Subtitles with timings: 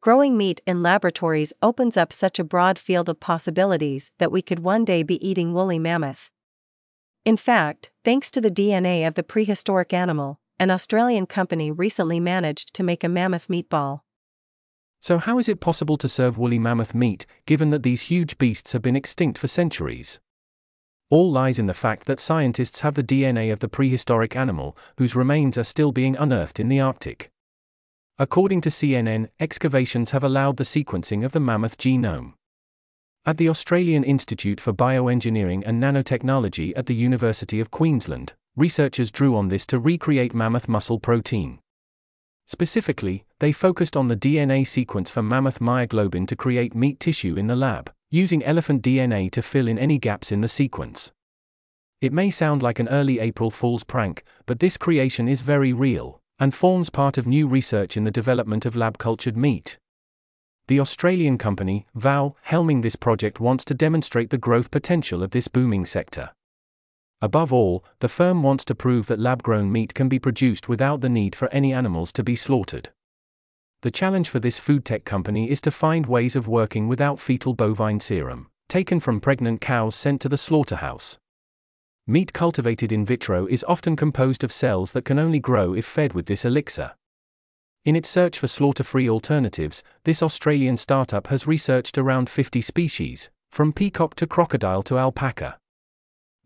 [0.00, 4.60] growing meat in laboratories opens up such a broad field of possibilities that we could
[4.60, 6.30] one day be eating woolly mammoth.
[7.24, 12.74] In fact, thanks to the DNA of the prehistoric animal, an Australian company recently managed
[12.74, 14.00] to make a mammoth meatball.
[15.00, 18.72] So, how is it possible to serve woolly mammoth meat, given that these huge beasts
[18.72, 20.18] have been extinct for centuries?
[21.10, 25.14] All lies in the fact that scientists have the DNA of the prehistoric animal, whose
[25.14, 27.30] remains are still being unearthed in the Arctic.
[28.20, 32.32] According to CNN, excavations have allowed the sequencing of the mammoth genome.
[33.24, 39.36] At the Australian Institute for Bioengineering and Nanotechnology at the University of Queensland, researchers drew
[39.36, 41.60] on this to recreate mammoth muscle protein.
[42.44, 47.46] Specifically, they focused on the DNA sequence for mammoth myoglobin to create meat tissue in
[47.46, 51.12] the lab, using elephant DNA to fill in any gaps in the sequence.
[52.00, 56.20] It may sound like an early April Fool's prank, but this creation is very real,
[56.38, 59.78] and forms part of new research in the development of lab cultured meat.
[60.68, 65.48] The Australian company, VOW, helming this project wants to demonstrate the growth potential of this
[65.48, 66.30] booming sector.
[67.20, 71.00] Above all, the firm wants to prove that lab grown meat can be produced without
[71.00, 72.90] the need for any animals to be slaughtered.
[73.82, 77.54] The challenge for this food tech company is to find ways of working without fetal
[77.54, 81.16] bovine serum, taken from pregnant cows sent to the slaughterhouse.
[82.10, 86.14] Meat cultivated in vitro is often composed of cells that can only grow if fed
[86.14, 86.94] with this elixir.
[87.84, 93.28] In its search for slaughter free alternatives, this Australian startup has researched around 50 species,
[93.52, 95.58] from peacock to crocodile to alpaca.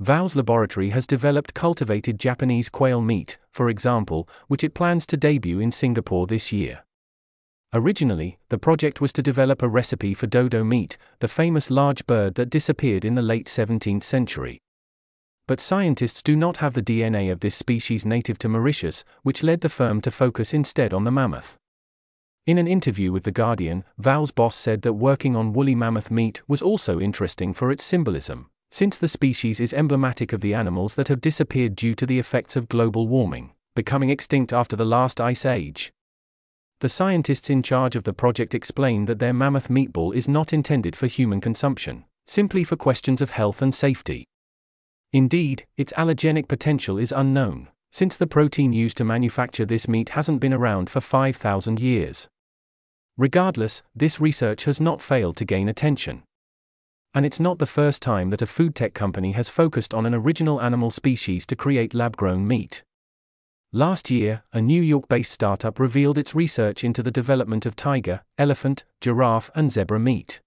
[0.00, 5.60] VOW's laboratory has developed cultivated Japanese quail meat, for example, which it plans to debut
[5.60, 6.82] in Singapore this year.
[7.72, 12.34] Originally, the project was to develop a recipe for dodo meat, the famous large bird
[12.34, 14.58] that disappeared in the late 17th century.
[15.46, 19.60] But scientists do not have the DNA of this species native to Mauritius, which led
[19.60, 21.56] the firm to focus instead on the mammoth.
[22.46, 26.42] In an interview with The Guardian, VOW's boss said that working on woolly mammoth meat
[26.48, 31.08] was also interesting for its symbolism since the species is emblematic of the animals that
[31.08, 35.44] have disappeared due to the effects of global warming, becoming extinct after the last ice
[35.44, 35.92] age.
[36.80, 40.96] The scientists in charge of the project explained that their mammoth meatball is not intended
[40.96, 44.24] for human consumption, simply for questions of health and safety.
[45.12, 50.40] Indeed, its allergenic potential is unknown, since the protein used to manufacture this meat hasn't
[50.40, 52.28] been around for 5,000 years.
[53.18, 56.22] Regardless, this research has not failed to gain attention.
[57.14, 60.14] And it's not the first time that a food tech company has focused on an
[60.14, 62.82] original animal species to create lab grown meat.
[63.70, 68.22] Last year, a New York based startup revealed its research into the development of tiger,
[68.38, 70.40] elephant, giraffe, and zebra meat.